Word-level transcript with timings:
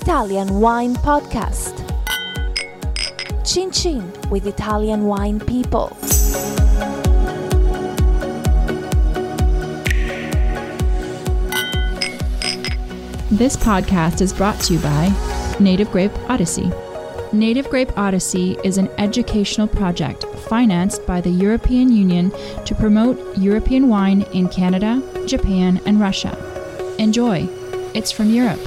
Italian 0.00 0.60
Wine 0.60 0.94
Podcast. 0.94 1.74
Chin 3.44 3.72
Chin 3.72 4.12
with 4.30 4.46
Italian 4.46 5.06
wine 5.06 5.40
people. 5.40 5.88
This 13.32 13.56
podcast 13.56 14.20
is 14.20 14.32
brought 14.32 14.60
to 14.60 14.74
you 14.74 14.78
by 14.78 15.56
Native 15.58 15.90
Grape 15.90 16.16
Odyssey. 16.30 16.70
Native 17.32 17.68
Grape 17.68 17.98
Odyssey 17.98 18.56
is 18.62 18.78
an 18.78 18.88
educational 18.98 19.66
project 19.66 20.24
financed 20.48 21.04
by 21.06 21.20
the 21.20 21.30
European 21.30 21.90
Union 21.90 22.30
to 22.66 22.74
promote 22.76 23.36
European 23.36 23.88
wine 23.88 24.22
in 24.32 24.48
Canada, 24.48 25.02
Japan, 25.26 25.80
and 25.86 26.00
Russia. 26.00 26.38
Enjoy! 27.00 27.48
It's 27.94 28.12
from 28.12 28.30
Europe. 28.30 28.60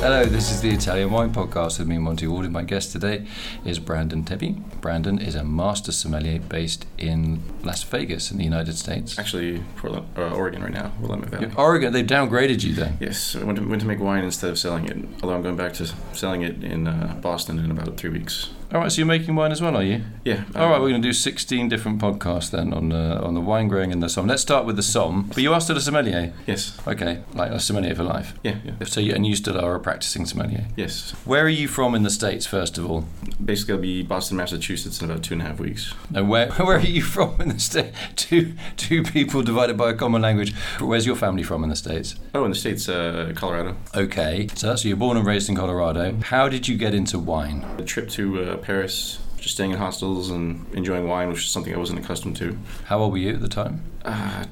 Hello, 0.00 0.24
this 0.24 0.50
is 0.50 0.62
the 0.62 0.70
Italian 0.70 1.10
Wine 1.10 1.30
Podcast 1.30 1.78
with 1.78 1.86
me, 1.86 1.98
Monty 1.98 2.26
Waldin. 2.26 2.46
And 2.46 2.54
my 2.54 2.62
guest 2.62 2.90
today 2.90 3.26
is 3.66 3.78
Brandon 3.78 4.24
Tebbe. 4.24 4.56
Brandon 4.80 5.18
is 5.18 5.34
a 5.34 5.44
master 5.44 5.92
sommelier 5.92 6.38
based 6.38 6.86
in 6.96 7.42
Las 7.64 7.82
Vegas 7.82 8.30
in 8.30 8.38
the 8.38 8.44
United 8.44 8.78
States. 8.78 9.18
Actually, 9.18 9.62
Portland, 9.76 10.06
uh, 10.16 10.34
Oregon 10.34 10.62
right 10.62 10.72
now, 10.72 10.92
Willamette 11.00 11.28
Valley. 11.28 11.52
Oregon, 11.54 11.92
they've 11.92 12.06
downgraded 12.06 12.64
you 12.64 12.72
then. 12.72 12.96
Yes, 12.98 13.36
I 13.36 13.44
went 13.44 13.58
to, 13.58 13.68
went 13.68 13.82
to 13.82 13.86
make 13.86 14.00
wine 14.00 14.24
instead 14.24 14.48
of 14.48 14.58
selling 14.58 14.86
it. 14.86 14.96
Although 15.22 15.34
I'm 15.34 15.42
going 15.42 15.56
back 15.56 15.74
to 15.74 15.86
selling 16.14 16.40
it 16.40 16.64
in 16.64 16.88
uh, 16.88 17.18
Boston 17.20 17.58
in 17.58 17.70
about 17.70 17.98
three 17.98 18.08
weeks. 18.08 18.48
All 18.72 18.80
right, 18.80 18.92
so 18.92 18.98
you're 18.98 19.06
making 19.06 19.34
wine 19.34 19.50
as 19.50 19.60
well, 19.60 19.76
are 19.76 19.82
you? 19.82 20.02
Yeah. 20.24 20.44
All 20.54 20.70
right, 20.70 20.80
we're 20.80 20.90
going 20.90 21.02
to 21.02 21.08
do 21.08 21.12
16 21.12 21.68
different 21.68 22.00
podcasts 22.00 22.52
then 22.52 22.72
on 22.72 22.92
uh, 22.92 23.20
on 23.20 23.34
the 23.34 23.40
wine 23.40 23.66
growing 23.66 23.90
and 23.90 24.00
the 24.00 24.06
somm. 24.06 24.28
Let's 24.28 24.42
start 24.42 24.64
with 24.64 24.76
the 24.76 24.82
somm. 24.82 25.26
But 25.26 25.38
you 25.38 25.52
are 25.52 25.60
still 25.60 25.76
a 25.76 25.80
sommelier. 25.80 26.32
Yes. 26.46 26.78
Okay, 26.86 27.24
like 27.34 27.50
a 27.50 27.58
sommelier 27.58 27.96
for 27.96 28.04
life. 28.04 28.32
Yeah. 28.44 28.58
Yeah. 28.64 28.74
So 28.84 29.00
you, 29.00 29.12
and 29.12 29.26
you 29.26 29.34
still 29.34 29.58
are 29.58 29.74
a 29.74 29.80
practicing 29.80 30.24
sommelier. 30.24 30.66
Yes. 30.76 31.10
Where 31.24 31.44
are 31.44 31.48
you 31.48 31.66
from 31.66 31.96
in 31.96 32.04
the 32.04 32.10
states, 32.10 32.46
first 32.46 32.78
of 32.78 32.88
all? 32.88 33.06
Basically, 33.44 33.74
I'll 33.74 33.80
be 33.80 34.02
Boston, 34.04 34.36
Massachusetts 34.36 35.02
in 35.02 35.10
about 35.10 35.24
two 35.24 35.34
and 35.34 35.42
a 35.42 35.46
half 35.46 35.58
weeks. 35.58 35.92
And 36.14 36.28
where 36.28 36.52
where 36.52 36.76
are 36.76 36.80
you 36.80 37.02
from 37.02 37.40
in 37.40 37.48
the 37.48 37.58
state? 37.58 37.92
Two 38.14 38.54
two 38.76 39.02
people 39.02 39.42
divided 39.42 39.78
by 39.78 39.90
a 39.90 39.94
common 39.94 40.22
language. 40.22 40.54
Where's 40.78 41.06
your 41.06 41.16
family 41.16 41.42
from 41.42 41.64
in 41.64 41.70
the 41.70 41.76
states? 41.76 42.14
Oh, 42.34 42.44
in 42.44 42.52
the 42.52 42.56
states, 42.56 42.88
uh, 42.88 43.32
Colorado. 43.34 43.74
Okay, 43.96 44.46
so 44.54 44.68
that's 44.68 44.84
you're 44.84 44.96
born 44.96 45.16
and 45.16 45.26
raised 45.26 45.48
in 45.48 45.56
Colorado. 45.56 46.16
How 46.22 46.48
did 46.48 46.68
you 46.68 46.76
get 46.76 46.94
into 46.94 47.18
wine? 47.18 47.64
A 47.76 47.82
trip 47.82 48.08
to 48.10 48.42
uh, 48.44 48.59
Paris, 48.62 49.18
just 49.38 49.54
staying 49.54 49.70
in 49.70 49.78
hostels 49.78 50.30
and 50.30 50.66
enjoying 50.74 51.06
wine, 51.06 51.28
which 51.28 51.44
is 51.44 51.50
something 51.50 51.74
I 51.74 51.78
wasn't 51.78 51.98
accustomed 51.98 52.36
to. 52.36 52.58
How 52.84 52.98
old 52.98 53.12
were 53.12 53.18
you 53.18 53.34
at 53.34 53.40
the 53.40 53.48
time? 53.48 53.84
Uh, 54.04 54.44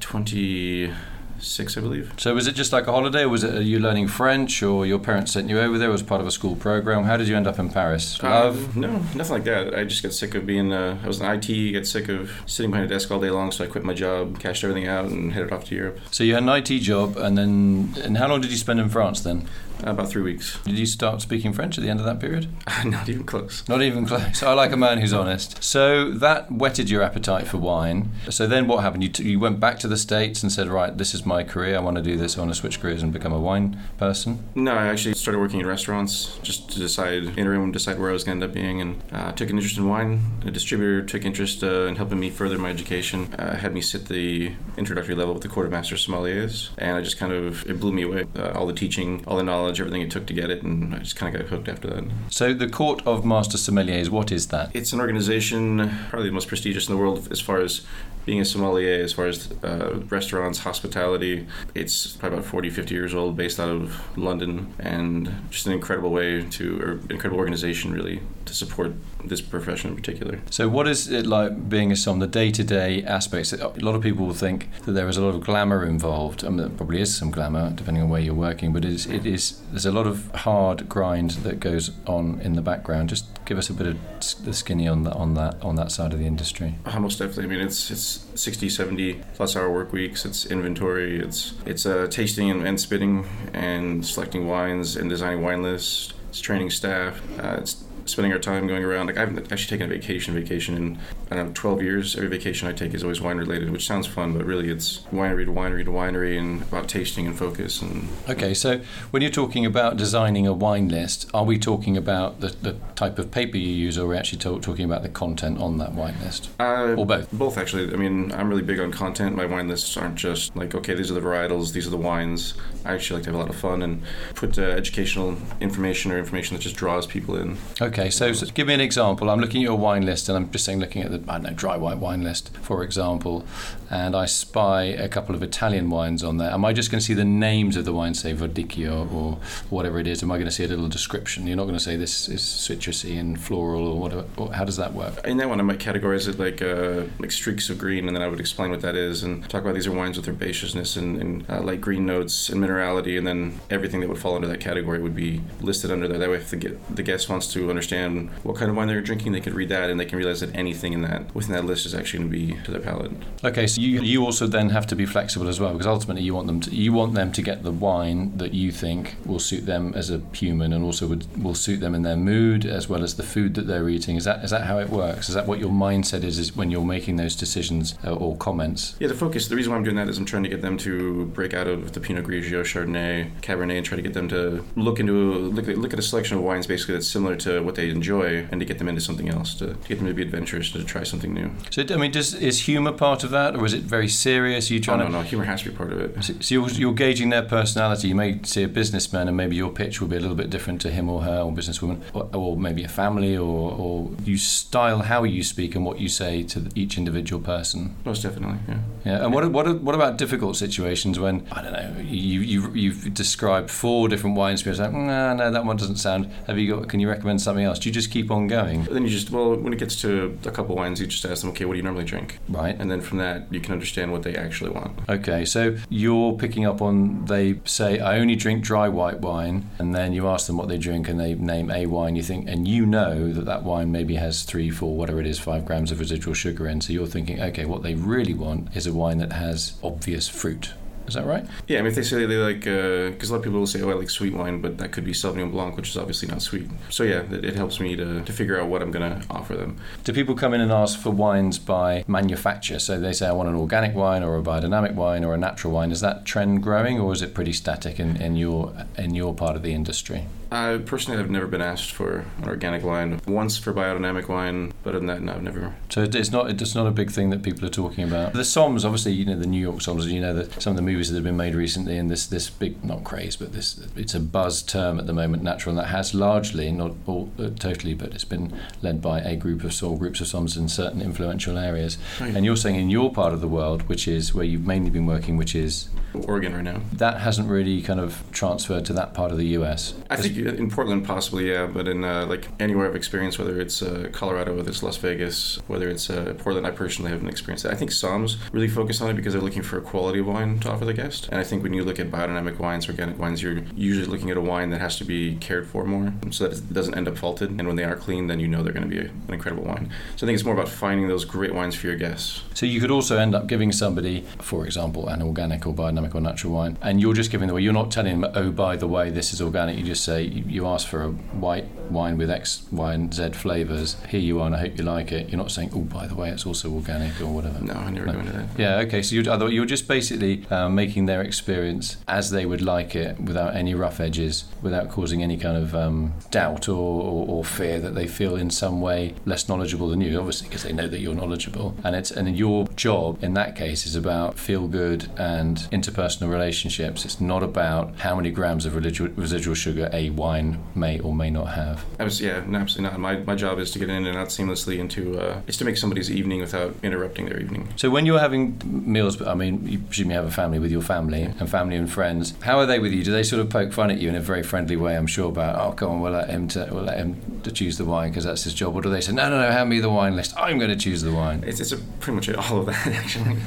26, 1.39 1.77
I 1.77 1.81
believe. 1.81 2.13
So 2.17 2.35
was 2.35 2.47
it 2.47 2.53
just 2.55 2.73
like 2.73 2.87
a 2.87 2.91
holiday, 2.91 3.23
or 3.23 3.29
was 3.29 3.43
it 3.43 3.63
you 3.63 3.79
learning 3.79 4.09
French, 4.09 4.61
or 4.61 4.85
your 4.85 4.99
parents 4.99 5.31
sent 5.31 5.49
you 5.49 5.59
over 5.59 5.77
there 5.77 5.91
as 5.91 6.03
part 6.03 6.19
of 6.19 6.27
a 6.27 6.31
school 6.31 6.55
program? 6.55 7.05
How 7.05 7.15
did 7.15 7.27
you 7.27 7.35
end 7.37 7.47
up 7.47 7.57
in 7.59 7.69
Paris? 7.69 8.21
Love. 8.21 8.75
Um, 8.75 8.81
no, 8.81 8.91
nothing 9.15 9.31
like 9.31 9.43
that. 9.45 9.73
I 9.73 9.85
just 9.85 10.03
got 10.03 10.13
sick 10.13 10.35
of 10.35 10.45
being. 10.45 10.73
Uh, 10.73 10.99
I 11.01 11.07
was 11.07 11.21
in 11.21 11.25
IT. 11.25 11.73
Got 11.73 11.85
sick 11.85 12.09
of 12.09 12.31
sitting 12.45 12.71
behind 12.71 12.91
a 12.91 12.93
desk 12.93 13.09
all 13.09 13.21
day 13.21 13.29
long, 13.29 13.51
so 13.51 13.63
I 13.63 13.67
quit 13.67 13.83
my 13.85 13.93
job, 13.93 14.39
cashed 14.39 14.63
everything 14.63 14.87
out, 14.87 15.05
and 15.05 15.31
headed 15.31 15.53
off 15.53 15.63
to 15.65 15.75
Europe. 15.75 15.99
So 16.11 16.23
you 16.23 16.33
had 16.33 16.43
an 16.43 16.49
IT 16.49 16.79
job, 16.79 17.15
and 17.17 17.37
then 17.37 17.93
and 18.03 18.17
how 18.17 18.27
long 18.27 18.41
did 18.41 18.51
you 18.51 18.57
spend 18.57 18.79
in 18.79 18.89
France 18.89 19.21
then? 19.21 19.47
Uh, 19.85 19.91
about 19.91 20.09
three 20.09 20.21
weeks. 20.21 20.59
Did 20.65 20.77
you 20.77 20.85
start 20.85 21.21
speaking 21.21 21.53
French 21.53 21.77
at 21.77 21.83
the 21.85 21.89
end 21.89 22.01
of 22.01 22.05
that 22.05 22.19
period? 22.19 22.49
Not 22.85 23.07
even 23.07 23.23
close. 23.23 23.65
Not 23.69 23.81
even 23.81 24.05
close. 24.05 24.43
I 24.43 24.51
like 24.51 24.73
a 24.73 24.77
man 24.77 24.97
who's 24.97 25.13
honest. 25.13 25.63
So 25.63 26.11
that 26.11 26.51
whetted 26.51 26.89
your 26.89 27.01
appetite 27.01 27.47
for 27.47 27.57
wine. 27.57 28.11
So 28.29 28.45
then 28.45 28.67
what 28.67 28.83
happened? 28.83 29.03
You, 29.03 29.09
t- 29.09 29.23
you 29.29 29.39
went 29.39 29.61
back 29.61 29.79
to 29.79 29.87
the 29.87 29.95
States 29.95 30.43
and 30.43 30.51
said, 30.51 30.67
right, 30.67 30.97
this 30.97 31.13
is 31.13 31.25
my 31.29 31.43
career. 31.43 31.77
I 31.77 31.79
want 31.79 31.95
to 31.95 32.03
do 32.03 32.17
this. 32.17 32.37
I 32.37 32.41
want 32.41 32.51
to 32.51 32.59
switch 32.59 32.81
careers 32.81 33.01
and 33.01 33.13
become 33.13 33.31
a 33.31 33.39
wine 33.39 33.79
person. 33.97 34.43
No, 34.55 34.73
I 34.73 34.87
actually 34.87 35.13
started 35.13 35.39
working 35.39 35.61
in 35.61 35.65
restaurants 35.65 36.37
just 36.43 36.69
to 36.71 36.79
decide, 36.79 37.37
interim, 37.37 37.71
decide 37.71 37.99
where 37.99 38.09
I 38.09 38.13
was 38.13 38.25
going 38.25 38.39
to 38.39 38.43
end 38.43 38.51
up 38.51 38.53
being, 38.53 38.81
and 38.81 39.01
uh, 39.13 39.31
took 39.31 39.49
an 39.49 39.57
interest 39.57 39.77
in 39.77 39.87
wine. 39.87 40.19
A 40.45 40.51
distributor 40.51 41.01
took 41.05 41.23
interest 41.23 41.63
uh, 41.63 41.83
in 41.83 41.95
helping 41.95 42.19
me 42.19 42.29
further 42.29 42.57
my 42.57 42.69
education. 42.69 43.33
Uh, 43.35 43.55
had 43.55 43.73
me 43.73 43.81
sit 43.81 44.07
the 44.07 44.51
introductory 44.75 45.15
level 45.15 45.33
with 45.33 45.43
the 45.43 45.49
Court 45.49 45.67
of 45.67 45.71
Master 45.71 45.95
Sommeliers, 45.95 46.71
and 46.77 46.97
I 46.97 47.01
just 47.01 47.17
kind 47.17 47.31
of 47.31 47.65
it 47.69 47.79
blew 47.79 47.93
me 47.93 48.03
away. 48.03 48.25
Uh, 48.35 48.51
all 48.51 48.67
the 48.67 48.73
teaching, 48.73 49.23
all 49.27 49.37
the 49.37 49.43
knowledge, 49.43 49.79
everything 49.79 50.01
it 50.01 50.11
took 50.11 50.25
to 50.27 50.33
get 50.33 50.49
it, 50.49 50.63
and 50.63 50.95
I 50.95 50.99
just 50.99 51.15
kind 51.15 51.33
of 51.33 51.41
got 51.41 51.49
hooked 51.49 51.69
after 51.69 51.87
that. 51.89 52.03
So 52.29 52.53
the 52.53 52.67
Court 52.67 53.05
of 53.05 53.23
Master 53.23 53.57
Sommeliers, 53.57 54.09
what 54.09 54.31
is 54.31 54.47
that? 54.47 54.71
It's 54.73 54.91
an 54.93 54.99
organization, 54.99 55.95
probably 56.09 56.29
the 56.29 56.33
most 56.33 56.47
prestigious 56.47 56.89
in 56.89 56.95
the 56.95 57.01
world 57.01 57.27
as 57.31 57.39
far 57.39 57.59
as 57.59 57.81
being 58.29 58.41
a 58.41 58.45
sommelier, 58.45 59.01
as 59.01 59.11
far 59.11 59.25
as 59.25 59.51
uh, 59.63 60.01
restaurants, 60.11 60.59
hospitality. 60.59 61.47
It's 61.73 62.15
probably 62.15 62.37
about 62.37 62.47
40, 62.47 62.69
50 62.69 62.93
years 62.93 63.15
old, 63.15 63.35
based 63.35 63.59
out 63.59 63.69
of 63.69 63.99
London, 64.15 64.71
and 64.77 65.33
just 65.49 65.65
an 65.65 65.73
incredible 65.73 66.11
way 66.11 66.43
to, 66.43 66.79
or 66.79 66.91
incredible 67.09 67.39
organization 67.39 67.91
really, 67.91 68.21
to 68.45 68.53
support 68.53 68.91
this 69.25 69.41
profession 69.41 69.89
in 69.89 69.95
particular. 69.95 70.41
So 70.51 70.69
what 70.69 70.87
is 70.87 71.09
it 71.09 71.25
like 71.25 71.69
being 71.69 71.91
a 71.91 71.95
somm, 71.95 72.19
the 72.19 72.27
day-to-day 72.27 73.03
aspects? 73.03 73.51
A 73.51 73.69
lot 73.79 73.95
of 73.95 74.03
people 74.03 74.27
will 74.27 74.35
think 74.35 74.69
that 74.85 74.91
there 74.91 75.09
is 75.09 75.17
a 75.17 75.23
lot 75.23 75.33
of 75.33 75.41
glamour 75.41 75.83
involved. 75.83 76.45
I 76.45 76.49
mean, 76.49 76.57
there 76.57 76.69
probably 76.69 77.01
is 77.01 77.17
some 77.17 77.31
glamour, 77.31 77.71
depending 77.71 78.03
on 78.03 78.09
where 78.09 78.21
you're 78.21 78.35
working, 78.35 78.73
but 78.73 78.85
it 78.85 78.91
is, 78.91 79.07
it 79.07 79.25
is 79.25 79.59
there's 79.71 79.87
a 79.87 79.91
lot 79.91 80.05
of 80.05 80.29
hard 80.35 80.87
grind 80.87 81.31
that 81.31 81.59
goes 81.59 81.89
on 82.05 82.39
in 82.41 82.53
the 82.53 82.61
background. 82.61 83.09
Just 83.09 83.25
give 83.45 83.57
us 83.57 83.69
a 83.69 83.73
bit 83.73 83.87
of 83.87 83.97
the 84.43 84.53
skinny 84.53 84.87
on 84.87 85.03
that, 85.03 85.13
on 85.13 85.33
that, 85.33 85.61
on 85.61 85.75
that 85.75 85.91
side 85.91 86.13
of 86.13 86.19
the 86.19 86.25
industry. 86.25 86.75
Uh, 86.85 86.99
most 86.99 87.19
definitely. 87.19 87.45
I 87.45 87.47
mean, 87.47 87.61
it's 87.61 87.89
it's 87.91 88.25
60, 88.35 88.69
70 88.69 89.21
plus 89.33 89.55
hour 89.55 89.71
work 89.71 89.91
weeks. 89.91 90.25
It's 90.25 90.45
inventory. 90.45 91.19
It's 91.19 91.53
it's 91.65 91.85
uh, 91.85 92.07
tasting 92.09 92.49
and, 92.49 92.65
and 92.65 92.79
spitting 92.79 93.25
and 93.53 94.05
selecting 94.05 94.47
wines 94.47 94.95
and 94.95 95.09
designing 95.09 95.41
wine 95.41 95.63
lists. 95.63 96.13
It's 96.29 96.39
training 96.39 96.69
staff. 96.69 97.21
Uh, 97.39 97.57
it's 97.59 97.83
spending 98.05 98.33
our 98.33 98.39
time 98.39 98.67
going 98.67 98.83
around. 98.83 99.07
Like 99.07 99.17
I 99.17 99.21
haven't 99.21 99.51
actually 99.51 99.77
taken 99.77 99.91
a 99.91 99.95
vacation, 99.95 100.33
vacation 100.33 100.75
in 100.75 100.99
I 101.31 101.35
don't 101.35 101.47
know, 101.47 101.53
12 101.53 101.81
years. 101.83 102.15
Every 102.15 102.27
vacation 102.27 102.67
I 102.67 102.73
take 102.73 102.93
is 102.93 103.03
always 103.03 103.21
wine 103.21 103.37
related, 103.37 103.69
which 103.69 103.85
sounds 103.85 104.07
fun, 104.07 104.33
but 104.33 104.45
really 104.45 104.69
it's 104.69 104.99
winery 105.11 105.45
to 105.45 105.51
winery 105.51 105.85
to 105.85 105.91
winery 105.91 106.39
and 106.39 106.63
about 106.63 106.87
tasting 106.87 107.27
and 107.27 107.37
focus. 107.37 107.81
And 107.81 108.07
okay, 108.27 108.53
so 108.53 108.81
when 109.11 109.21
you're 109.21 109.31
talking 109.31 109.65
about 109.65 109.95
designing 109.95 110.47
a 110.47 110.53
wine 110.53 110.89
list, 110.89 111.29
are 111.33 111.45
we 111.45 111.59
talking 111.59 111.95
about 111.95 112.39
the, 112.39 112.49
the 112.49 112.75
type 112.95 113.19
of 113.19 113.29
paper 113.29 113.57
you 113.57 113.69
use, 113.69 113.97
or 113.97 114.05
are 114.05 114.07
we 114.09 114.17
actually 114.17 114.39
talk, 114.39 114.61
talking 114.63 114.85
about 114.85 115.03
the 115.03 115.09
content 115.09 115.59
on 115.59 115.77
that 115.77 115.93
wine 115.93 116.15
list, 116.23 116.49
uh, 116.59 116.95
or 116.97 117.05
both? 117.05 117.31
Both 117.31 117.57
actually. 117.57 117.93
I 117.93 117.97
mean, 117.97 118.31
I'm 118.31 118.49
really 118.49 118.63
big 118.63 118.79
on 118.79 118.91
content. 118.91 119.35
My 119.35 119.45
wine 119.45 119.67
lists 119.67 119.95
aren't 119.97 120.15
just 120.15 120.55
like 120.55 120.73
okay, 120.73 120.95
these 120.95 121.11
are 121.11 121.13
the 121.13 121.21
varietals, 121.21 121.73
these 121.73 121.85
are 121.85 121.91
the 121.91 121.97
wines. 121.97 122.55
I 122.85 122.93
actually 122.93 123.17
like 123.17 123.25
to 123.25 123.31
have 123.31 123.39
a 123.39 123.43
lot 123.43 123.49
of 123.49 123.55
fun 123.55 123.83
and 123.83 124.01
put 124.33 124.57
uh, 124.57 124.63
educational 124.63 125.37
information 125.59 126.11
or 126.11 126.17
information 126.17 126.55
that 126.57 126.63
just 126.63 126.75
draws 126.75 127.05
people 127.05 127.35
in. 127.35 127.57
Okay, 127.79 128.09
so, 128.09 128.33
so, 128.33 128.47
give 128.47 128.67
me 128.67 128.73
an 128.73 128.81
example. 128.81 129.29
I'm 129.29 129.39
looking 129.39 129.61
at 129.61 129.65
your 129.65 129.77
wine 129.77 130.05
list, 130.05 130.29
and 130.29 130.37
I'm 130.37 130.49
just 130.49 130.65
saying, 130.65 130.79
looking 130.79 131.03
at 131.03 131.11
the 131.11 131.18
I 131.27 131.33
don't 131.33 131.43
know 131.43 131.49
dry 131.51 131.77
white 131.77 131.97
wine 131.97 132.23
list, 132.23 132.55
for 132.61 132.83
example, 132.83 133.45
and 133.89 134.15
I 134.15 134.25
spy 134.25 134.83
a 134.83 135.09
couple 135.09 135.35
of 135.35 135.43
Italian 135.43 135.89
wines 135.89 136.23
on 136.23 136.37
there. 136.37 136.51
Am 136.51 136.63
I 136.63 136.73
just 136.73 136.91
going 136.91 136.99
to 136.99 137.05
see 137.05 137.13
the 137.13 137.25
names 137.25 137.75
of 137.75 137.85
the 137.85 137.93
wines, 137.93 138.19
say 138.19 138.33
Verdicchio 138.33 139.11
or 139.11 139.39
whatever 139.69 139.99
it 139.99 140.07
is? 140.07 140.21
Am 140.21 140.31
I 140.31 140.35
going 140.35 140.45
to 140.47 140.51
see 140.51 140.63
a 140.63 140.67
little 140.67 140.87
description? 140.87 141.47
You're 141.47 141.57
not 141.57 141.63
going 141.63 141.77
to 141.77 141.83
say 141.83 141.95
this 141.95 142.29
is 142.29 142.41
citrusy 142.41 143.19
and 143.19 143.39
floral 143.39 143.87
or 143.87 143.99
whatever. 143.99 144.53
How 144.53 144.63
does 144.63 144.77
that 144.77 144.93
work? 144.93 145.25
In 145.25 145.37
that 145.37 145.49
one, 145.49 145.59
I 145.59 145.63
might 145.63 145.79
categorize 145.79 146.27
it 146.27 146.39
like 146.39 146.61
uh, 146.61 147.09
like 147.19 147.31
streaks 147.31 147.69
of 147.69 147.77
green, 147.77 148.07
and 148.07 148.15
then 148.15 148.23
I 148.23 148.27
would 148.27 148.39
explain 148.39 148.71
what 148.71 148.81
that 148.81 148.95
is 148.95 149.23
and 149.23 149.47
talk 149.49 149.61
about 149.63 149.73
these 149.73 149.87
are 149.87 149.91
wines 149.91 150.17
with 150.17 150.27
herbaceousness 150.27 150.97
and, 150.97 151.21
and 151.21 151.49
uh, 151.49 151.61
light 151.61 151.81
green 151.81 152.05
notes 152.05 152.49
and 152.49 152.61
minerality, 152.63 153.17
and 153.17 153.25
then 153.25 153.59
everything 153.69 153.99
that 154.01 154.09
would 154.09 154.19
fall 154.19 154.35
under 154.35 154.47
that 154.47 154.59
category 154.59 154.99
would 154.99 155.15
be 155.15 155.41
listed 155.61 155.91
under 155.91 156.07
there. 156.07 156.19
That 156.19 156.29
way, 156.29 156.37
if 156.37 156.49
the, 156.49 156.77
the 156.89 157.03
guest 157.03 157.29
wants 157.29 157.51
to 157.53 157.69
understand 157.69 158.29
what 158.43 158.55
kind 158.55 158.69
of 158.69 158.77
wine 158.77 158.87
they're 158.87 159.01
drinking, 159.01 159.31
they 159.31 159.41
could 159.41 159.53
read 159.53 159.69
that 159.69 159.89
and 159.89 159.99
they 159.99 160.05
can 160.05 160.17
realize 160.17 160.41
that 160.41 160.55
anything 160.55 160.93
in 160.93 161.01
that 161.01 161.08
within 161.33 161.55
that 161.55 161.65
list 161.65 161.85
is 161.85 161.95
actually 161.95 162.19
going 162.19 162.31
to 162.31 162.37
be 162.37 162.63
to 162.63 162.71
their 162.71 162.81
palate. 162.81 163.11
Okay, 163.43 163.67
so 163.67 163.81
you 163.81 164.01
you 164.01 164.23
also 164.25 164.47
then 164.47 164.69
have 164.69 164.87
to 164.87 164.95
be 164.95 165.05
flexible 165.05 165.47
as 165.47 165.59
well 165.59 165.73
because 165.73 165.87
ultimately 165.87 166.23
you 166.23 166.33
want 166.33 166.47
them 166.47 166.59
to 166.61 166.75
you 166.75 166.93
want 166.93 167.13
them 167.13 167.31
to 167.31 167.41
get 167.41 167.63
the 167.63 167.71
wine 167.71 168.37
that 168.37 168.53
you 168.53 168.71
think 168.71 169.15
will 169.25 169.39
suit 169.39 169.65
them 169.65 169.93
as 169.95 170.09
a 170.09 170.21
human 170.33 170.73
and 170.73 170.83
also 170.83 171.07
would 171.07 171.43
will 171.43 171.55
suit 171.55 171.79
them 171.79 171.95
in 171.95 172.01
their 172.01 172.17
mood 172.17 172.65
as 172.65 172.89
well 172.89 173.03
as 173.03 173.15
the 173.15 173.23
food 173.23 173.55
that 173.55 173.67
they're 173.67 173.89
eating. 173.89 174.15
Is 174.15 174.25
that 174.25 174.43
is 174.43 174.51
that 174.51 174.63
how 174.63 174.79
it 174.79 174.89
works? 174.89 175.29
Is 175.29 175.35
that 175.35 175.47
what 175.47 175.59
your 175.59 175.69
mindset 175.69 176.23
is, 176.23 176.39
is 176.39 176.55
when 176.55 176.71
you're 176.71 176.85
making 176.85 177.15
those 177.17 177.35
decisions 177.35 177.95
uh, 178.05 178.13
or 178.13 178.35
comments? 178.37 178.95
Yeah, 178.99 179.07
the 179.07 179.13
focus. 179.13 179.47
The 179.47 179.55
reason 179.55 179.71
why 179.71 179.77
I'm 179.77 179.83
doing 179.83 179.95
that 179.95 180.09
is 180.09 180.17
I'm 180.17 180.25
trying 180.25 180.43
to 180.43 180.49
get 180.49 180.61
them 180.61 180.77
to 180.79 181.25
break 181.27 181.53
out 181.53 181.67
of 181.67 181.93
the 181.93 181.99
Pinot 181.99 182.25
Grigio, 182.25 182.61
Chardonnay, 182.61 183.39
Cabernet, 183.41 183.77
and 183.77 183.85
try 183.85 183.95
to 183.95 184.01
get 184.01 184.13
them 184.13 184.27
to 184.29 184.65
look 184.75 184.99
into 184.99 185.13
look 185.13 185.67
look 185.67 185.93
at 185.93 185.99
a 185.99 186.03
selection 186.03 186.37
of 186.37 186.43
wines 186.43 186.67
basically 186.67 186.95
that's 186.95 187.07
similar 187.07 187.35
to 187.37 187.61
what 187.61 187.75
they 187.75 187.89
enjoy, 187.89 188.47
and 188.51 188.59
to 188.59 188.65
get 188.65 188.77
them 188.77 188.87
into 188.87 189.01
something 189.01 189.29
else, 189.29 189.53
to, 189.55 189.73
to 189.73 189.87
get 189.87 189.97
them 189.97 190.07
to 190.07 190.13
be 190.13 190.21
adventurous, 190.21 190.71
to 190.71 190.83
try 190.83 190.98
try 190.99 191.03
something 191.05 191.33
new. 191.33 191.49
So, 191.71 191.83
I 191.89 191.97
mean, 191.97 192.11
does, 192.11 192.33
is 192.33 192.61
humour 192.61 192.91
part 192.91 193.23
of 193.23 193.31
that, 193.31 193.55
or 193.55 193.65
is 193.65 193.73
it 193.73 193.83
very 193.83 194.07
serious? 194.07 194.69
Are 194.69 194.73
you 194.73 194.79
Oh, 194.79 194.83
trying 194.83 194.99
no, 194.99 195.05
to? 195.05 195.11
no, 195.11 195.21
humor 195.21 195.45
has 195.45 195.61
to 195.63 195.69
be 195.71 195.75
part 195.75 195.91
of 195.91 195.99
it. 195.99 196.23
So 196.23 196.33
so 196.39 196.55
you're, 196.55 196.69
you're 196.69 196.93
gauging 196.93 197.29
their 197.29 197.43
personality. 197.43 198.07
You 198.09 198.15
may 198.15 198.39
see 198.43 198.63
a 198.63 198.67
businessman, 198.67 199.27
and 199.27 199.35
maybe 199.37 199.55
your 199.55 199.71
pitch 199.71 200.01
will 200.01 200.07
be 200.07 200.17
a 200.17 200.19
little 200.19 200.35
bit 200.35 200.49
different 200.49 200.81
to 200.81 200.89
him 200.89 201.09
or 201.09 201.21
her, 201.23 201.39
or 201.41 201.51
businesswoman, 201.51 202.01
or, 202.13 202.29
or 202.33 202.57
maybe 202.57 202.83
a 202.83 202.87
family, 202.87 203.35
or, 203.37 203.71
or 203.83 204.09
you 204.25 204.37
style 204.37 204.99
how 204.99 205.23
you 205.23 205.43
speak 205.43 205.75
and 205.75 205.85
what 205.85 205.99
you 205.99 206.09
say 206.09 206.43
to 206.43 206.57
each 206.75 206.97
individual 206.97 207.41
person. 207.41 207.95
Most 208.05 208.23
definitely, 208.23 208.59
yeah. 208.67 208.79
Yeah, 209.05 209.23
and 209.25 209.33
what 209.33 209.49
what 209.51 209.65
what 209.81 209.95
about 209.95 210.17
difficult 210.17 210.57
situations 210.57 211.19
when 211.19 211.35
I 211.51 211.61
don't 211.61 211.73
know 211.73 211.95
you 212.01 212.41
you 212.41 212.59
you've 212.73 213.13
described 213.13 213.69
four 213.69 214.07
different 214.09 214.35
wine 214.35 214.57
spirits? 214.57 214.79
Like, 214.79 214.93
no, 214.93 215.33
no, 215.33 215.51
that 215.51 215.65
one 215.65 215.77
doesn't 215.77 215.97
sound. 215.97 216.29
Have 216.47 216.57
you 216.57 216.67
got? 216.75 216.89
Can 216.89 216.99
you 216.99 217.09
recommend 217.09 217.41
something 217.41 217.63
else? 217.65 217.79
Do 217.79 217.89
you 217.89 217.93
just 217.93 218.11
keep 218.11 218.31
on 218.31 218.47
going? 218.47 218.83
But 218.83 218.93
then 218.93 219.03
you 219.03 219.09
just, 219.09 219.29
well, 219.31 219.55
when 219.55 219.73
it 219.73 219.79
gets 219.79 220.01
to 220.01 220.37
a 220.45 220.51
couple 220.51 220.75
wines, 220.75 220.88
you 220.97 221.07
just 221.07 221.25
ask 221.25 221.41
them, 221.41 221.49
okay, 221.51 221.65
what 221.65 221.73
do 221.73 221.77
you 221.77 221.83
normally 221.83 222.05
drink? 222.05 222.39
Right. 222.47 222.75
And 222.79 222.89
then 222.89 223.01
from 223.01 223.17
that, 223.17 223.51
you 223.51 223.59
can 223.59 223.73
understand 223.73 224.11
what 224.11 224.23
they 224.23 224.35
actually 224.35 224.71
want. 224.71 224.97
Okay, 225.09 225.43
so 225.45 225.77
you're 225.89 226.33
picking 226.33 226.65
up 226.65 226.81
on 226.81 227.25
they 227.25 227.59
say 227.65 227.99
I 227.99 228.19
only 228.19 228.35
drink 228.35 228.63
dry 228.63 228.87
white 228.87 229.19
wine, 229.19 229.69
and 229.77 229.93
then 229.93 230.13
you 230.13 230.27
ask 230.27 230.47
them 230.47 230.57
what 230.57 230.69
they 230.69 230.77
drink, 230.77 231.09
and 231.09 231.19
they 231.19 231.33
name 231.35 231.69
a 231.69 231.85
wine. 231.85 232.15
You 232.15 232.23
think, 232.23 232.47
and 232.47 232.67
you 232.67 232.85
know 232.85 233.31
that 233.33 233.45
that 233.45 233.63
wine 233.63 233.91
maybe 233.91 234.15
has 234.15 234.43
three, 234.43 234.69
four, 234.69 234.95
whatever 234.95 235.19
it 235.19 235.27
is, 235.27 235.39
five 235.39 235.65
grams 235.65 235.91
of 235.91 235.99
residual 235.99 236.33
sugar 236.33 236.67
in. 236.67 236.81
So 236.81 236.93
you're 236.93 237.07
thinking, 237.07 237.41
okay, 237.41 237.65
what 237.65 237.83
they 237.83 237.95
really 237.95 238.33
want 238.33 238.75
is 238.75 238.87
a 238.87 238.93
wine 238.93 239.17
that 239.17 239.33
has 239.33 239.75
obvious 239.83 240.27
fruit. 240.27 240.73
Is 241.09 241.15
that 241.15 241.25
right? 241.25 241.45
Yeah, 241.67 241.79
I 241.79 241.81
mean, 241.81 241.89
if 241.89 241.95
they 241.95 242.03
say 242.03 242.25
they 242.25 242.37
like, 242.37 242.67
uh, 242.67 243.09
because 243.09 243.29
a 243.29 243.33
lot 243.33 243.39
of 243.39 243.43
people 243.43 243.59
will 243.59 243.67
say, 243.67 243.81
oh, 243.81 243.89
I 243.89 243.93
like 243.93 244.11
sweet 244.11 244.33
wine, 244.33 244.61
but 244.61 244.77
that 244.77 244.91
could 244.91 245.03
be 245.03 245.11
Sauvignon 245.11 245.51
Blanc, 245.51 245.75
which 245.75 245.89
is 245.89 245.97
obviously 245.97 246.27
not 246.27 246.43
sweet. 246.43 246.69
So 246.89 247.03
yeah, 247.03 247.23
it, 247.31 247.43
it 247.43 247.55
helps 247.55 247.79
me 247.79 247.95
to, 247.95 248.21
to 248.23 248.31
figure 248.31 248.61
out 248.61 248.69
what 248.69 248.83
I'm 248.83 248.91
going 248.91 249.09
to 249.09 249.25
offer 249.31 249.57
them. 249.57 249.77
Do 250.03 250.13
people 250.13 250.35
come 250.35 250.53
in 250.53 250.61
and 250.61 250.71
ask 250.71 250.99
for 250.99 251.09
wines 251.09 251.57
by 251.57 252.05
manufacturer? 252.07 252.77
So 252.77 252.99
they 252.99 253.13
say, 253.13 253.27
I 253.27 253.31
want 253.31 253.49
an 253.49 253.55
organic 253.55 253.95
wine 253.95 254.21
or 254.21 254.37
a 254.37 254.41
biodynamic 254.43 254.93
wine 254.93 255.25
or 255.25 255.33
a 255.33 255.37
natural 255.37 255.73
wine. 255.73 255.91
Is 255.91 256.01
that 256.01 256.25
trend 256.25 256.61
growing 256.61 256.99
or 256.99 257.11
is 257.11 257.23
it 257.23 257.33
pretty 257.33 257.53
static 257.53 257.99
in, 257.99 258.15
in 258.17 258.35
your 258.35 258.71
in 258.97 259.15
your 259.15 259.33
part 259.33 259.55
of 259.55 259.63
the 259.63 259.73
industry? 259.73 260.27
I 260.51 260.79
personally 260.83 261.19
have 261.19 261.29
never 261.29 261.47
been 261.47 261.61
asked 261.61 261.91
for 261.91 262.25
an 262.41 262.47
organic 262.47 262.83
wine. 262.83 263.21
Once 263.27 263.57
for 263.57 263.73
biodynamic 263.73 264.27
wine, 264.27 264.73
but 264.83 264.91
other 264.91 264.99
than 264.99 265.07
that, 265.07 265.21
no, 265.21 265.33
I've 265.33 265.43
never. 265.43 265.75
So 265.89 266.03
it's 266.03 266.31
not 266.31 266.49
it's 266.49 266.75
not 266.75 266.87
a 266.87 266.91
big 266.91 267.11
thing 267.11 267.29
that 267.29 267.43
people 267.43 267.65
are 267.65 267.71
talking 267.71 268.03
about. 268.03 268.33
The 268.33 268.39
Somms, 268.39 268.83
obviously, 268.83 269.11
you 269.13 269.25
know 269.25 269.37
the 269.37 269.45
New 269.45 269.61
York 269.61 269.77
Somms. 269.77 270.05
You 270.05 270.21
know 270.21 270.33
that 270.33 270.61
some 270.61 270.71
of 270.71 270.77
the 270.77 270.81
movies 270.81 271.09
that 271.09 271.15
have 271.15 271.23
been 271.23 271.37
made 271.37 271.53
recently, 271.53 271.97
and 271.97 272.09
this 272.09 272.25
this 272.25 272.49
big 272.49 272.83
not 272.83 273.03
craze, 273.03 273.35
but 273.35 273.53
this 273.53 273.79
it's 273.95 274.15
a 274.15 274.19
buzz 274.19 274.63
term 274.63 274.99
at 274.99 275.05
the 275.05 275.13
moment, 275.13 275.43
natural, 275.43 275.77
and 275.77 275.85
that 275.85 275.89
has 275.89 276.15
largely 276.15 276.71
not 276.71 276.93
all 277.05 277.31
uh, 277.37 277.49
totally, 277.59 277.93
but 277.93 278.13
it's 278.13 278.25
been 278.25 278.57
led 278.81 279.01
by 279.01 279.19
a 279.19 279.35
group 279.35 279.63
of 279.63 279.83
or 279.83 279.97
groups 279.97 280.19
of 280.19 280.27
Somms 280.27 280.57
in 280.57 280.67
certain 280.67 281.01
influential 281.01 281.57
areas. 281.57 281.97
Right. 282.19 282.35
And 282.35 282.43
you're 282.43 282.57
saying 282.57 282.75
in 282.75 282.89
your 282.89 283.13
part 283.13 283.33
of 283.33 283.41
the 283.41 283.47
world, 283.47 283.83
which 283.83 284.07
is 284.07 284.33
where 284.33 284.45
you've 284.45 284.65
mainly 284.65 284.89
been 284.89 285.05
working, 285.05 285.37
which 285.37 285.53
is 285.55 285.89
Oregon 286.13 286.55
right 286.55 286.63
now. 286.63 286.81
that 286.93 287.19
hasn't 287.19 287.49
really 287.49 287.81
kind 287.81 287.99
of 287.99 288.23
transferred 288.31 288.85
to 288.85 288.93
that 288.93 289.13
part 289.13 289.31
of 289.31 289.37
the 289.37 289.47
US. 289.47 289.93
I 290.09 290.15
think 290.15 290.38
in 290.45 290.69
Portland, 290.69 291.05
possibly, 291.05 291.51
yeah, 291.51 291.65
but 291.65 291.87
in 291.87 292.03
uh, 292.03 292.25
like 292.25 292.47
anywhere 292.59 292.87
I've 292.87 292.95
experienced, 292.95 293.39
whether 293.39 293.59
it's 293.59 293.81
uh, 293.81 294.09
Colorado, 294.11 294.55
whether 294.55 294.69
it's 294.69 294.83
Las 294.83 294.97
Vegas, 294.97 295.59
whether 295.67 295.89
it's 295.89 296.09
uh, 296.09 296.35
Portland, 296.37 296.65
I 296.65 296.71
personally 296.71 297.11
haven't 297.11 297.29
experienced 297.29 297.65
it. 297.65 297.71
I 297.71 297.75
think 297.75 297.91
Somms 297.91 298.37
really 298.51 298.67
focus 298.67 299.01
on 299.01 299.09
it 299.09 299.15
because 299.15 299.33
they're 299.33 299.41
looking 299.41 299.61
for 299.61 299.77
a 299.77 299.81
quality 299.81 300.19
of 300.19 300.27
wine 300.27 300.59
to 300.59 300.71
offer 300.71 300.85
the 300.85 300.93
guest. 300.93 301.27
And 301.29 301.39
I 301.39 301.43
think 301.43 301.63
when 301.63 301.73
you 301.73 301.83
look 301.83 301.99
at 301.99 302.11
biodynamic 302.11 302.59
wines, 302.59 302.87
organic 302.87 303.19
wines, 303.19 303.41
you're 303.41 303.59
usually 303.75 304.07
looking 304.07 304.29
at 304.29 304.37
a 304.37 304.41
wine 304.41 304.69
that 304.71 304.81
has 304.81 304.97
to 304.97 305.03
be 305.03 305.35
cared 305.37 305.67
for 305.67 305.85
more 305.85 306.13
so 306.31 306.47
that 306.47 306.57
it 306.57 306.73
doesn't 306.73 306.95
end 306.95 307.07
up 307.07 307.17
faulted. 307.17 307.49
And 307.49 307.67
when 307.67 307.75
they 307.75 307.83
are 307.83 307.95
clean, 307.95 308.27
then 308.27 308.39
you 308.39 308.47
know 308.47 308.63
they're 308.63 308.73
going 308.73 308.89
to 308.89 308.95
be 308.95 308.99
a, 308.99 309.09
an 309.09 309.33
incredible 309.33 309.63
wine. 309.63 309.91
So 310.15 310.25
I 310.25 310.27
think 310.27 310.35
it's 310.35 310.45
more 310.45 310.53
about 310.53 310.69
finding 310.69 311.07
those 311.07 311.25
great 311.25 311.53
wines 311.53 311.75
for 311.75 311.87
your 311.87 311.95
guests. 311.95 312.41
So 312.53 312.65
you 312.65 312.79
could 312.79 312.91
also 312.91 313.17
end 313.17 313.35
up 313.35 313.47
giving 313.47 313.71
somebody, 313.71 314.25
for 314.41 314.65
example, 314.65 315.07
an 315.07 315.21
organic 315.21 315.65
or 315.65 315.73
biodynamic 315.73 316.15
or 316.15 316.21
natural 316.21 316.53
wine, 316.53 316.77
and 316.81 317.01
you're 317.01 317.13
just 317.13 317.31
giving 317.31 317.47
them. 317.47 317.59
You're 317.59 317.73
not 317.73 317.91
telling 317.91 318.21
them, 318.21 318.31
oh, 318.35 318.51
by 318.51 318.75
the 318.75 318.87
way, 318.87 319.09
this 319.09 319.33
is 319.33 319.41
organic. 319.41 319.77
You 319.77 319.83
just 319.83 320.03
say 320.03 320.23
you, 320.31 320.65
ask 320.67 320.87
for 320.87 321.03
a 321.03 321.09
white 321.09 321.65
wine 321.89 322.17
with 322.17 322.29
X, 322.29 322.67
Y, 322.71 322.93
and 322.93 323.13
Z 323.13 323.31
flavors. 323.31 323.97
Here 324.09 324.19
you 324.19 324.39
are, 324.41 324.45
and 324.47 324.55
I 324.55 324.59
hope 324.59 324.77
you 324.77 324.83
like 324.83 325.11
it. 325.11 325.29
You're 325.29 325.37
not 325.39 325.51
saying, 325.51 325.71
oh, 325.73 325.79
by 325.79 326.07
the 326.07 326.15
way, 326.15 326.29
it's 326.29 326.45
also 326.45 326.71
organic 326.71 327.19
or 327.19 327.27
whatever. 327.27 327.59
No, 327.63 327.73
I 327.73 327.89
never 327.89 328.07
No. 328.07 328.19
into 328.19 328.31
that. 328.33 328.47
Yeah, 328.57 328.77
okay. 328.79 329.01
So 329.01 329.15
you're, 329.15 329.49
you're 329.49 329.65
just 329.65 329.87
basically 329.87 330.45
uh, 330.49 330.69
making 330.69 331.05
their 331.07 331.21
experience 331.21 331.97
as 332.07 332.31
they 332.31 332.45
would 332.45 332.61
like 332.61 332.95
it, 332.95 333.19
without 333.19 333.55
any 333.55 333.73
rough 333.73 333.99
edges, 333.99 334.45
without 334.61 334.89
causing 334.89 335.23
any 335.23 335.37
kind 335.37 335.57
of 335.57 335.73
um, 335.75 336.13
doubt 336.31 336.69
or, 336.69 336.73
or, 336.75 337.25
or 337.27 337.43
fear 337.43 337.79
that 337.79 337.95
they 337.95 338.07
feel 338.07 338.35
in 338.35 338.49
some 338.49 338.81
way 338.81 339.15
less 339.25 339.49
knowledgeable 339.49 339.89
than 339.89 340.01
you. 340.01 340.17
Obviously, 340.19 340.47
because 340.47 340.63
they 340.63 340.73
know 340.73 340.87
that 340.87 340.99
you're 340.99 341.15
knowledgeable, 341.15 341.75
and 341.83 341.95
it's 341.95 342.11
and 342.11 342.37
your 342.37 342.67
job 342.75 343.23
in 343.23 343.33
that 343.33 343.55
case 343.55 343.85
is 343.85 343.95
about 343.95 344.37
feel 344.37 344.67
good 344.67 345.09
and 345.17 345.57
interpersonal 345.71 346.29
relationships. 346.29 347.05
It's 347.05 347.19
not 347.19 347.41
about 347.43 347.95
how 347.99 348.15
many 348.15 348.29
grams 348.31 348.65
of 348.65 348.75
residual 348.75 349.55
sugar 349.55 349.89
a 349.91 350.09
wine 350.19 350.61
may 350.75 350.99
or 350.99 351.15
may 351.15 351.29
not 351.29 351.49
have. 351.49 351.83
I 351.99 352.03
was, 352.03 352.21
yeah, 352.21 352.43
no, 352.45 352.59
absolutely 352.59 352.91
not. 352.91 352.99
My, 352.99 353.15
my 353.17 353.35
job 353.35 353.57
is 353.59 353.71
to 353.71 353.79
get 353.79 353.89
in 353.89 354.05
and 354.05 354.17
out 354.17 354.27
seamlessly 354.27 354.77
into, 354.77 355.19
uh, 355.19 355.41
it's 355.47 355.57
to 355.57 355.65
make 355.65 355.77
somebody's 355.77 356.11
evening 356.11 356.41
without 356.41 356.75
interrupting 356.83 357.25
their 357.25 357.39
evening. 357.39 357.69
So 357.77 357.89
when 357.89 358.05
you're 358.05 358.19
having 358.19 358.61
meals, 358.63 359.21
I 359.21 359.33
mean, 359.33 359.67
you 359.67 359.79
presume 359.79 360.09
you 360.11 360.15
have 360.17 360.25
a 360.25 360.31
family 360.31 360.59
with 360.59 360.71
your 360.71 360.81
family 360.81 361.23
and 361.23 361.49
family 361.49 361.75
and 361.77 361.89
friends. 361.91 362.33
How 362.41 362.59
are 362.59 362.65
they 362.65 362.79
with 362.79 362.91
you? 362.93 363.03
Do 363.03 363.11
they 363.11 363.23
sort 363.23 363.39
of 363.41 363.49
poke 363.49 363.73
fun 363.73 363.89
at 363.89 363.97
you 363.97 364.09
in 364.09 364.15
a 364.15 364.21
very 364.21 364.43
friendly 364.43 364.75
way? 364.75 364.95
I'm 364.95 365.07
sure 365.07 365.29
about, 365.29 365.55
oh, 365.59 365.73
come 365.73 365.89
on, 365.91 366.01
we'll 366.01 366.11
let 366.11 366.29
him 366.29 366.47
to 366.49 366.67
we'll 366.71 366.83
let 366.83 366.97
him 366.97 367.41
to 367.43 367.51
choose 367.51 367.77
the 367.77 367.85
wine 367.85 368.09
because 368.09 368.25
that's 368.25 368.43
his 368.43 368.53
job. 368.53 368.75
Or 368.75 368.81
do 368.81 368.89
they 368.89 369.01
say, 369.01 369.13
no, 369.13 369.29
no, 369.29 369.41
no, 369.41 369.49
hand 369.51 369.69
me 369.69 369.79
the 369.79 369.89
wine 369.89 370.15
list. 370.15 370.35
I'm 370.37 370.57
going 370.59 370.69
to 370.71 370.75
choose 370.75 371.01
the 371.01 371.13
wine. 371.13 371.43
It's, 371.47 371.59
it's 371.59 371.71
a, 371.71 371.77
pretty 371.77 372.15
much 372.15 372.29
all 372.29 372.59
of 372.59 372.65
that, 372.67 372.87
actually. 373.01 373.37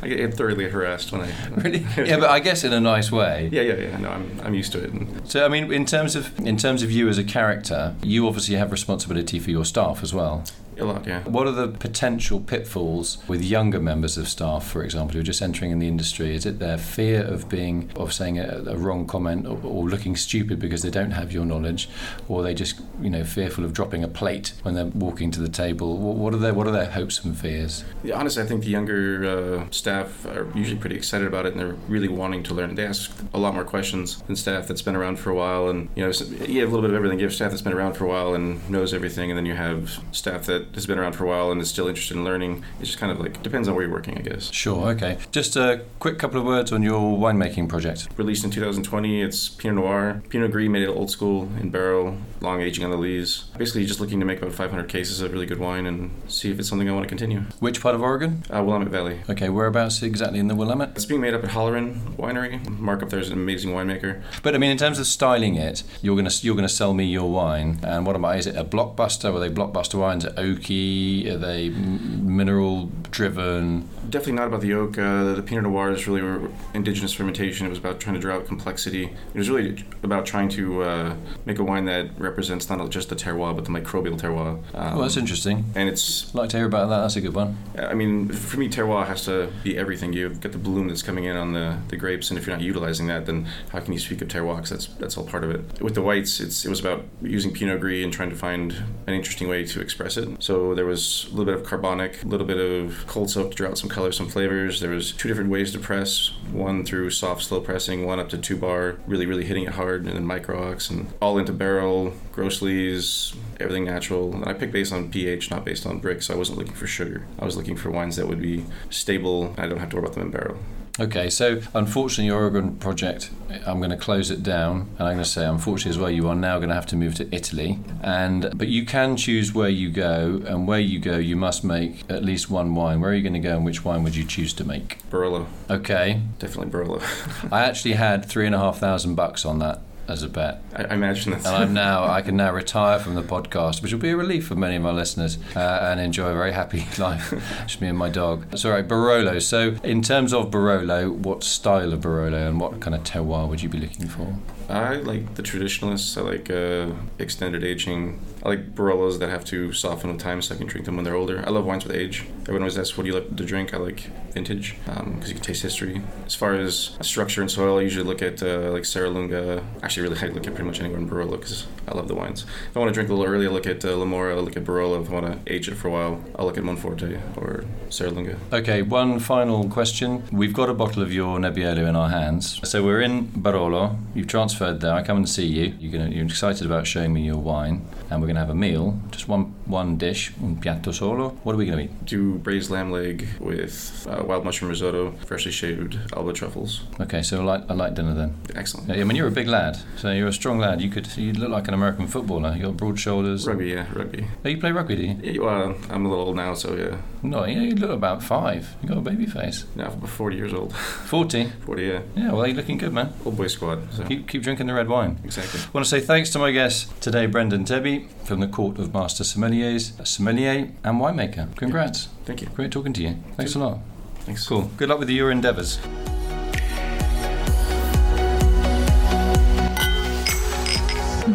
I 0.00 0.08
get 0.08 0.34
thoroughly 0.34 0.68
harassed 0.68 1.12
when 1.12 1.22
I. 1.22 1.32
Really? 1.58 1.84
Yeah, 1.96 2.18
but 2.20 2.30
I 2.30 2.38
guess 2.38 2.62
in 2.62 2.72
a 2.72 2.80
nice 2.80 3.10
way. 3.10 3.48
Yeah, 3.50 3.62
yeah, 3.62 3.74
yeah. 3.74 3.96
No, 3.98 4.10
I'm, 4.10 4.40
I'm 4.44 4.54
used 4.54 4.70
to 4.72 4.84
it. 4.84 4.92
And 4.92 5.28
So 5.28 5.44
I 5.44 5.48
mean, 5.48 5.72
in 5.72 5.86
terms 5.88 6.14
of 6.14 6.38
in 6.46 6.56
terms 6.56 6.82
of 6.84 6.92
you 6.92 7.08
as 7.08 7.18
a 7.18 7.24
character, 7.24 7.94
you 8.02 8.26
obviously 8.28 8.54
have 8.54 8.70
responsibility 8.70 9.40
for 9.40 9.50
your 9.50 9.64
staff 9.64 10.02
as 10.02 10.14
well. 10.14 10.44
A 10.78 10.84
lot, 10.84 11.06
yeah. 11.06 11.22
What 11.24 11.46
are 11.46 11.52
the 11.52 11.68
potential 11.68 12.40
pitfalls 12.40 13.18
with 13.28 13.42
younger 13.42 13.80
members 13.80 14.16
of 14.16 14.28
staff, 14.28 14.66
for 14.66 14.82
example, 14.82 15.14
who 15.14 15.20
are 15.20 15.24
just 15.24 15.42
entering 15.42 15.70
in 15.70 15.78
the 15.78 15.88
industry? 15.88 16.34
Is 16.34 16.46
it 16.46 16.58
their 16.58 16.78
fear 16.78 17.22
of 17.22 17.48
being 17.48 17.90
of 17.96 18.12
saying 18.12 18.38
a, 18.38 18.64
a 18.66 18.76
wrong 18.76 19.06
comment 19.06 19.46
or, 19.46 19.58
or 19.62 19.88
looking 19.88 20.16
stupid 20.16 20.58
because 20.58 20.82
they 20.82 20.90
don't 20.90 21.12
have 21.12 21.32
your 21.32 21.44
knowledge, 21.44 21.88
or 22.28 22.42
they 22.42 22.54
just 22.54 22.80
you 23.00 23.10
know 23.10 23.24
fearful 23.24 23.64
of 23.64 23.72
dropping 23.72 24.04
a 24.04 24.08
plate 24.08 24.52
when 24.62 24.74
they're 24.74 24.86
walking 24.86 25.30
to 25.32 25.40
the 25.40 25.48
table? 25.48 25.96
What 25.96 26.34
are 26.34 26.38
their 26.38 26.54
what 26.54 26.66
are 26.66 26.72
their 26.72 26.90
hopes 26.90 27.24
and 27.24 27.36
fears? 27.36 27.84
Yeah, 28.02 28.18
honestly, 28.18 28.42
I 28.42 28.46
think 28.46 28.62
the 28.62 28.70
younger 28.70 29.64
uh, 29.64 29.70
staff 29.70 30.26
are 30.26 30.46
usually 30.54 30.78
pretty 30.78 30.96
excited 30.96 31.26
about 31.26 31.46
it, 31.46 31.52
and 31.52 31.60
they're 31.60 31.76
really 31.88 32.08
wanting 32.08 32.42
to 32.44 32.54
learn. 32.54 32.74
They 32.74 32.86
ask 32.86 33.10
a 33.34 33.38
lot 33.38 33.54
more 33.54 33.64
questions 33.64 34.22
than 34.22 34.36
staff 34.36 34.66
that's 34.68 34.82
been 34.82 34.96
around 34.96 35.18
for 35.18 35.30
a 35.30 35.34
while, 35.34 35.68
and 35.68 35.88
you 35.94 36.04
know, 36.04 36.12
you 36.46 36.60
have 36.60 36.70
a 36.70 36.74
little 36.74 36.82
bit 36.82 36.90
of 36.90 36.96
everything. 36.96 37.18
You 37.18 37.26
have 37.26 37.34
staff 37.34 37.50
that's 37.50 37.62
been 37.62 37.72
around 37.72 37.94
for 37.94 38.04
a 38.04 38.08
while 38.08 38.34
and 38.34 38.68
knows 38.70 38.94
everything, 38.94 39.30
and 39.30 39.38
then 39.38 39.46
you 39.46 39.54
have 39.54 39.98
staff 40.12 40.46
that 40.46 40.67
has 40.74 40.86
been 40.86 40.98
around 40.98 41.12
for 41.12 41.24
a 41.24 41.28
while 41.28 41.50
and 41.50 41.60
is 41.60 41.68
still 41.68 41.88
interested 41.88 42.16
in 42.16 42.24
learning. 42.24 42.64
It's 42.80 42.88
just 42.88 42.98
kind 42.98 43.12
of 43.12 43.20
like 43.20 43.42
depends 43.42 43.68
on 43.68 43.74
where 43.74 43.84
you're 43.84 43.92
working, 43.92 44.16
I 44.18 44.22
guess. 44.22 44.52
Sure, 44.52 44.88
okay. 44.88 45.18
Just 45.32 45.56
a 45.56 45.84
quick 45.98 46.18
couple 46.18 46.38
of 46.40 46.46
words 46.46 46.72
on 46.72 46.82
your 46.82 47.18
winemaking 47.18 47.68
project. 47.68 48.08
Released 48.16 48.44
in 48.44 48.50
2020, 48.50 49.22
it's 49.22 49.48
Pinot 49.48 49.76
Noir. 49.76 50.22
Pinot 50.28 50.50
Gris 50.50 50.68
made 50.68 50.82
it 50.82 50.88
old 50.88 51.10
school 51.10 51.48
in 51.60 51.70
barrel, 51.70 52.16
long 52.40 52.60
aging 52.60 52.84
on 52.84 52.90
the 52.90 52.96
lees. 52.96 53.44
Basically, 53.56 53.84
just 53.86 54.00
looking 54.00 54.20
to 54.20 54.26
make 54.26 54.38
about 54.40 54.52
500 54.54 54.88
cases 54.88 55.20
of 55.20 55.32
really 55.32 55.46
good 55.46 55.58
wine 55.58 55.86
and 55.86 56.10
see 56.28 56.50
if 56.50 56.58
it's 56.58 56.68
something 56.68 56.88
I 56.88 56.92
want 56.92 57.04
to 57.04 57.08
continue. 57.08 57.40
Which 57.60 57.80
part 57.80 57.94
of 57.94 58.02
Oregon? 58.02 58.42
Uh, 58.52 58.62
Willamette 58.62 58.88
Valley. 58.88 59.20
Okay, 59.28 59.48
whereabouts 59.48 60.02
exactly 60.02 60.38
in 60.38 60.48
the 60.48 60.54
Willamette? 60.54 60.92
It's 60.94 61.04
being 61.04 61.20
made 61.20 61.34
up 61.34 61.44
at 61.44 61.50
Halloran 61.50 62.16
Winery. 62.16 62.66
Mark 62.78 63.02
up 63.02 63.10
there 63.10 63.20
is 63.20 63.28
an 63.28 63.34
amazing 63.34 63.72
winemaker. 63.72 64.22
But 64.42 64.54
I 64.54 64.58
mean, 64.58 64.70
in 64.70 64.78
terms 64.78 64.98
of 64.98 65.06
styling 65.06 65.56
it, 65.56 65.82
you're 66.02 66.16
gonna 66.16 66.30
you're 66.42 66.54
gonna 66.56 66.68
sell 66.68 66.94
me 66.94 67.04
your 67.04 67.30
wine, 67.30 67.80
and 67.82 68.06
what 68.06 68.16
am 68.16 68.24
I? 68.24 68.36
Is 68.36 68.46
it 68.46 68.56
a 68.56 68.64
blockbuster? 68.64 69.34
Are 69.34 69.40
they 69.40 69.50
blockbuster 69.50 69.98
wines? 69.98 70.24
Are 70.24 70.57
oaky? 70.58 71.30
Are 71.32 71.38
they 71.38 71.70
mineral 71.70 72.86
driven? 73.10 73.88
Definitely 74.10 74.32
not 74.34 74.46
about 74.48 74.60
the 74.62 74.72
oak. 74.74 74.96
Uh, 74.98 75.34
the 75.34 75.42
Pinot 75.42 75.64
Noir 75.64 75.90
is 75.90 76.06
really 76.06 76.22
were 76.22 76.48
indigenous 76.72 77.12
fermentation. 77.12 77.66
It 77.66 77.68
was 77.70 77.78
about 77.78 78.00
trying 78.00 78.14
to 78.14 78.20
draw 78.20 78.36
out 78.36 78.46
complexity. 78.46 79.04
It 79.34 79.38
was 79.38 79.50
really 79.50 79.84
about 80.02 80.24
trying 80.24 80.48
to 80.50 80.82
uh, 80.82 81.16
make 81.44 81.58
a 81.58 81.64
wine 81.64 81.84
that 81.86 82.18
represents 82.18 82.70
not 82.70 82.88
just 82.90 83.10
the 83.10 83.16
terroir, 83.16 83.54
but 83.54 83.64
the 83.66 83.70
microbial 83.70 84.18
terroir. 84.18 84.58
Um, 84.74 84.98
Oh, 84.98 85.02
that's 85.02 85.16
interesting. 85.18 85.64
And 85.74 85.88
it's, 85.88 86.28
I'd 86.30 86.34
like 86.34 86.48
to 86.50 86.56
hear 86.56 86.66
about 86.66 86.88
that. 86.88 87.00
That's 87.00 87.16
a 87.16 87.20
good 87.20 87.34
one. 87.34 87.58
I 87.78 87.92
mean, 87.94 88.28
for 88.30 88.58
me, 88.58 88.68
terroir 88.68 89.06
has 89.06 89.24
to 89.26 89.50
be 89.62 89.76
everything. 89.76 90.12
You've 90.12 90.40
got 90.40 90.52
the 90.52 90.58
bloom 90.58 90.88
that's 90.88 91.02
coming 91.02 91.24
in 91.24 91.36
on 91.36 91.52
the, 91.52 91.78
the 91.88 91.96
grapes, 91.96 92.30
and 92.30 92.38
if 92.38 92.46
you're 92.46 92.56
not 92.56 92.62
utilizing 92.64 93.08
that, 93.08 93.26
then 93.26 93.46
how 93.70 93.80
can 93.80 93.92
you 93.92 93.98
speak 93.98 94.22
of 94.22 94.28
terroir? 94.28 94.56
'Cause 94.58 94.70
that's 94.70 94.86
that's 94.98 95.16
all 95.18 95.24
part 95.24 95.44
of 95.44 95.50
it. 95.50 95.82
With 95.82 95.94
the 95.94 96.02
whites, 96.02 96.40
it's 96.40 96.64
it 96.64 96.68
was 96.70 96.80
about 96.80 97.04
using 97.22 97.52
Pinot 97.52 97.80
Gris 97.80 98.02
and 98.04 98.12
trying 98.12 98.30
to 98.30 98.36
find 98.36 98.72
an 99.06 99.14
interesting 99.14 99.48
way 99.48 99.64
to 99.66 99.80
express 99.80 100.16
it. 100.16 100.28
So 100.42 100.74
there 100.74 100.86
was 100.86 101.26
a 101.26 101.30
little 101.36 101.44
bit 101.44 101.54
of 101.54 101.64
carbonic, 101.64 102.22
a 102.24 102.26
little 102.26 102.46
bit 102.46 102.56
of 102.58 103.04
cold 103.06 103.30
soak 103.30 103.50
to 103.50 103.56
draw 103.56 103.68
out 103.70 103.78
some 103.78 103.90
color, 103.98 104.12
some 104.12 104.28
flavors. 104.28 104.78
There 104.78 104.90
was 104.90 105.10
two 105.10 105.26
different 105.26 105.50
ways 105.50 105.72
to 105.72 105.78
press, 105.80 106.30
one 106.52 106.84
through 106.84 107.10
soft, 107.10 107.42
slow 107.42 107.60
pressing, 107.60 108.06
one 108.06 108.20
up 108.20 108.28
to 108.28 108.38
two 108.38 108.56
bar, 108.56 108.96
really, 109.08 109.26
really 109.26 109.44
hitting 109.44 109.64
it 109.64 109.70
hard, 109.72 110.06
and 110.06 110.14
then 110.14 110.24
micro 110.24 110.70
ox, 110.70 110.88
and 110.88 111.12
all 111.20 111.36
into 111.36 111.52
barrel, 111.52 112.14
gross 112.30 112.62
lees, 112.62 113.34
everything 113.58 113.84
natural. 113.84 114.32
And 114.32 114.46
I 114.46 114.52
picked 114.52 114.72
based 114.72 114.92
on 114.92 115.10
pH, 115.10 115.50
not 115.50 115.64
based 115.64 115.84
on 115.84 116.00
Brix, 116.00 116.24
so 116.24 116.34
I 116.34 116.36
wasn't 116.36 116.58
looking 116.58 116.74
for 116.74 116.86
sugar. 116.86 117.26
I 117.40 117.44
was 117.44 117.56
looking 117.56 117.74
for 117.74 117.90
wines 117.90 118.14
that 118.14 118.28
would 118.28 118.40
be 118.40 118.64
stable, 118.88 119.52
I 119.58 119.66
don't 119.66 119.80
have 119.80 119.90
to 119.90 119.96
worry 119.96 120.04
about 120.04 120.14
them 120.14 120.26
in 120.26 120.30
barrel. 120.30 120.58
Okay, 121.00 121.30
so 121.30 121.60
unfortunately, 121.74 122.26
your 122.26 122.40
Oregon 122.40 122.74
project, 122.76 123.30
I'm 123.64 123.78
going 123.78 123.90
to 123.90 123.96
close 123.96 124.32
it 124.32 124.42
down, 124.42 124.88
and 124.98 125.06
I'm 125.06 125.14
going 125.14 125.18
to 125.18 125.24
say, 125.24 125.46
unfortunately, 125.46 125.90
as 125.90 125.98
well, 125.98 126.10
you 126.10 126.26
are 126.28 126.34
now 126.34 126.58
going 126.58 126.70
to 126.70 126.74
have 126.74 126.86
to 126.86 126.96
move 126.96 127.14
to 127.16 127.32
Italy, 127.32 127.78
and 128.02 128.50
but 128.58 128.66
you 128.66 128.84
can 128.84 129.16
choose 129.16 129.54
where 129.54 129.68
you 129.68 129.90
go, 129.90 130.42
and 130.44 130.66
where 130.66 130.80
you 130.80 130.98
go, 130.98 131.16
you 131.16 131.36
must 131.36 131.62
make 131.62 132.02
at 132.10 132.24
least 132.24 132.50
one 132.50 132.74
wine. 132.74 133.00
Where 133.00 133.12
are 133.12 133.14
you 133.14 133.22
going 133.22 133.40
to 133.40 133.48
go, 133.48 133.54
and 133.54 133.64
which 133.64 133.84
wine 133.84 134.02
would 134.02 134.16
you 134.16 134.24
choose 134.24 134.52
to 134.54 134.64
make? 134.64 134.98
Barolo, 135.08 135.46
Okay, 135.70 136.20
definitely 136.40 136.72
Barolo. 136.72 137.00
I 137.52 137.62
actually 137.62 137.94
had 137.94 138.24
three 138.24 138.46
and 138.46 138.54
a 138.54 138.58
half 138.58 138.78
thousand 138.78 139.14
bucks 139.14 139.44
on 139.44 139.60
that 139.60 139.80
as 140.08 140.22
a 140.22 140.28
bet. 140.28 140.62
I, 140.74 140.84
I 140.84 140.94
imagine 140.94 141.32
that's. 141.32 141.46
And 141.46 141.54
I'm 141.54 141.72
now 141.74 142.04
I 142.04 142.22
can 142.22 142.36
now 142.36 142.52
retire 142.52 142.98
from 142.98 143.14
the 143.14 143.22
podcast, 143.22 143.82
which 143.82 143.92
will 143.92 144.00
be 144.00 144.10
a 144.10 144.16
relief 144.16 144.46
for 144.46 144.54
many 144.54 144.76
of 144.76 144.82
my 144.82 144.90
listeners, 144.90 145.38
uh, 145.54 145.88
and 145.90 146.00
enjoy 146.00 146.28
a 146.30 146.34
very 146.34 146.52
happy 146.52 146.86
life. 146.98 147.30
Just 147.66 147.80
me 147.80 147.88
and 147.88 147.98
my 147.98 148.08
dog. 148.08 148.46
That's 148.50 148.64
all 148.64 148.72
right, 148.72 148.86
Barolo. 148.86 149.40
So, 149.40 149.76
in 149.82 150.02
terms 150.02 150.32
of 150.32 150.50
Barolo, 150.50 151.12
what 151.12 151.44
style 151.44 151.92
of 151.92 152.00
Barolo 152.00 152.48
and 152.48 152.60
what 152.60 152.80
kind 152.80 152.94
of 152.94 153.02
terroir 153.04 153.48
would 153.48 153.62
you 153.62 153.68
be 153.68 153.78
looking 153.78 154.08
for? 154.08 154.34
I 154.68 154.96
like 154.96 155.34
the 155.36 155.42
traditionalists. 155.42 156.16
I 156.18 156.20
like 156.20 156.50
uh, 156.50 156.90
extended 157.18 157.64
aging. 157.64 158.20
I 158.44 158.50
like 158.50 158.74
Barolos 158.74 159.18
that 159.18 159.30
have 159.30 159.44
to 159.46 159.72
soften 159.72 160.10
with 160.10 160.20
time 160.20 160.42
so 160.42 160.54
I 160.54 160.58
can 160.58 160.66
drink 160.66 160.84
them 160.84 160.96
when 160.96 161.04
they're 161.06 161.14
older. 161.14 161.42
I 161.46 161.50
love 161.50 161.64
wines 161.64 161.86
with 161.86 161.96
age. 161.96 162.26
Everyone 162.42 162.62
always 162.62 162.76
asks, 162.76 162.96
what 162.96 163.04
do 163.04 163.08
you 163.08 163.14
like 163.14 163.34
to 163.34 163.44
drink? 163.44 163.72
I 163.72 163.78
like 163.78 164.00
vintage 164.32 164.76
because 164.84 165.28
you 165.28 165.34
can 165.34 165.42
taste 165.42 165.62
history. 165.62 166.02
As 166.26 166.34
far 166.34 166.54
as 166.54 166.96
structure 167.00 167.40
and 167.40 167.50
soil, 167.50 167.78
I 167.78 167.82
usually 167.82 168.04
look 168.04 168.20
at 168.20 168.42
uh, 168.42 168.70
like 168.70 168.82
Serralunga. 168.82 169.64
Actually, 169.98 170.14
really, 170.14 170.30
I 170.30 170.34
look 170.34 170.46
at 170.46 170.54
pretty 170.54 170.68
much 170.68 170.80
anywhere 170.80 171.00
in 171.00 171.08
Barolo 171.08 171.32
because 171.32 171.66
I 171.88 171.94
love 171.96 172.06
the 172.06 172.14
wines. 172.14 172.44
If 172.70 172.76
I 172.76 172.78
want 172.78 172.90
to 172.90 172.94
drink 172.94 173.10
a 173.10 173.14
little 173.14 173.32
early, 173.34 173.48
I 173.48 173.50
look 173.50 173.66
at 173.66 173.84
uh, 173.84 173.96
La 173.96 174.04
Morra. 174.04 174.36
I 174.36 174.38
look 174.38 174.56
at 174.56 174.62
Barolo. 174.62 175.02
If 175.02 175.10
I 175.10 175.12
want 175.12 175.26
to 175.26 175.52
age 175.52 175.68
it 175.68 175.74
for 175.74 175.88
a 175.88 175.90
while, 175.90 176.22
I'll 176.36 176.46
look 176.46 176.56
at 176.56 176.62
Monforte 176.62 177.20
or 177.36 177.64
Serralunga. 177.88 178.36
Okay, 178.52 178.82
one 178.82 179.18
final 179.18 179.68
question. 179.68 180.22
We've 180.30 180.52
got 180.52 180.68
a 180.68 180.74
bottle 180.74 181.02
of 181.02 181.12
your 181.12 181.38
Nebbiolo 181.38 181.88
in 181.88 181.96
our 181.96 182.10
hands. 182.10 182.60
So 182.62 182.84
we're 182.84 183.00
in 183.00 183.26
Barolo. 183.26 183.98
You've 184.14 184.28
transferred 184.28 184.80
there. 184.80 184.92
I 184.92 185.02
come 185.02 185.16
and 185.16 185.28
see 185.28 185.46
you. 185.46 185.74
You're, 185.80 185.90
gonna, 185.90 186.14
you're 186.14 186.26
excited 186.26 186.64
about 186.64 186.86
showing 186.86 187.12
me 187.12 187.22
your 187.22 187.38
wine, 187.38 187.84
and 188.08 188.20
we're 188.20 188.28
going 188.28 188.36
to 188.36 188.40
have 188.40 188.50
a 188.50 188.54
meal. 188.54 189.00
Just 189.10 189.26
one 189.26 189.54
one 189.66 189.98
dish, 189.98 190.32
un 190.42 190.56
piatto 190.56 190.94
solo. 190.94 191.30
What 191.42 191.54
are 191.54 191.58
we 191.58 191.66
going 191.66 191.78
to 191.78 191.84
eat? 191.92 192.04
Do 192.04 192.38
braised 192.38 192.70
lamb 192.70 192.90
leg 192.92 193.26
with 193.40 194.06
uh, 194.08 194.22
wild 194.24 194.44
mushroom 194.44 194.70
risotto, 194.70 195.12
freshly 195.26 195.52
shaved 195.52 195.98
Alba 196.16 196.32
truffles. 196.32 196.84
Okay, 197.00 197.22
so 197.22 197.42
a 197.42 197.44
light, 197.44 197.64
a 197.68 197.74
light 197.74 197.94
dinner 197.94 198.14
then. 198.14 198.34
Excellent. 198.54 198.88
Yeah, 198.88 199.00
I 199.00 199.04
mean, 199.04 199.16
you're 199.16 199.28
a 199.28 199.30
big 199.30 199.46
lad, 199.46 199.78
so 199.96 200.10
you're 200.12 200.28
a 200.28 200.32
strong 200.32 200.58
lad. 200.58 200.80
You 200.80 200.90
could 200.90 201.16
you 201.16 201.32
look 201.32 201.50
like 201.50 201.68
an 201.68 201.74
American 201.74 202.06
footballer. 202.06 202.54
You 202.54 202.64
got 202.64 202.76
broad 202.76 202.98
shoulders. 203.00 203.46
Rugby, 203.46 203.68
yeah, 203.70 203.86
rugby. 203.92 204.26
Oh, 204.44 204.48
you 204.48 204.58
play 204.58 204.70
rugby, 204.72 204.96
do 204.96 205.02
you? 205.02 205.16
Yeah, 205.22 205.40
well, 205.42 205.74
I'm 205.90 206.06
a 206.06 206.08
little 206.08 206.26
old 206.26 206.36
now, 206.36 206.54
so 206.54 206.74
yeah. 206.76 206.96
No, 207.22 207.44
you, 207.44 207.60
you 207.60 207.74
look 207.74 207.90
about 207.90 208.22
five. 208.22 208.74
You 208.82 208.88
got 208.88 208.98
a 208.98 209.00
baby 209.00 209.26
face. 209.26 209.64
Now 209.74 209.86
I'm 209.90 210.00
40 210.00 210.36
years 210.36 210.52
old. 210.52 210.74
Forty. 210.74 211.50
40, 211.66 211.82
yeah. 211.82 212.00
Yeah, 212.16 212.32
well, 212.32 212.46
you're 212.46 212.56
looking 212.56 212.78
good, 212.78 212.92
man. 212.92 213.12
Old 213.24 213.36
boy 213.36 213.48
squad. 213.48 213.92
So 213.92 214.04
Keep, 214.04 214.28
keep 214.28 214.42
drinking 214.42 214.66
the 214.68 214.74
red 214.74 214.88
wine. 214.88 215.18
exactly. 215.24 215.60
I 215.60 215.64
want 215.72 215.84
to 215.84 215.90
say 215.90 216.00
thanks 216.00 216.30
to 216.30 216.38
my 216.38 216.50
guest 216.52 216.88
today, 217.00 217.26
Brendan 217.26 217.64
Tebbe 217.64 218.08
from 218.24 218.40
the 218.40 218.48
Court 218.48 218.78
of 218.78 218.92
Master 218.94 219.24
Sommeliers, 219.24 220.06
sommelier 220.06 220.70
and 220.84 221.00
winemaker. 221.00 221.54
Congrats. 221.56 222.08
Thank 222.24 222.42
you. 222.42 222.48
Great 222.54 222.70
talking 222.70 222.92
to 222.92 223.02
you. 223.02 223.16
Thanks 223.36 223.54
a 223.54 223.58
lot. 223.58 223.78
Thanks. 224.20 224.46
Cool. 224.46 224.70
Good 224.76 224.88
luck 224.90 224.98
with 224.98 225.08
your 225.10 225.30
endeavours. 225.30 225.78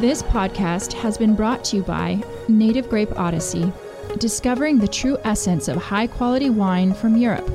This 0.03 0.21
podcast 0.21 0.91
has 0.91 1.17
been 1.17 1.33
brought 1.33 1.63
to 1.63 1.77
you 1.77 1.83
by 1.83 2.21
Native 2.49 2.89
Grape 2.89 3.17
Odyssey, 3.17 3.71
discovering 4.17 4.77
the 4.77 4.85
true 4.85 5.17
essence 5.23 5.69
of 5.69 5.77
high 5.77 6.07
quality 6.07 6.49
wine 6.49 6.93
from 6.93 7.15
Europe. 7.15 7.47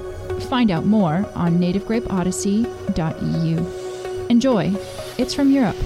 Find 0.44 0.70
out 0.70 0.86
more 0.86 1.30
on 1.34 1.58
nativegrapeodyssey.eu. 1.58 4.26
Enjoy. 4.30 4.74
It's 5.18 5.34
from 5.34 5.52
Europe. 5.52 5.76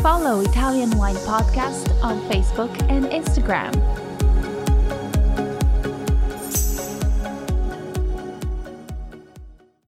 Follow 0.00 0.42
Italian 0.42 0.96
Wine 0.96 1.16
Podcast 1.16 1.90
on 2.04 2.20
Facebook 2.30 2.70
and 2.88 3.06
Instagram. 3.06 4.03